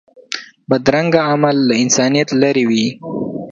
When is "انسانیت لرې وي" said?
1.83-2.85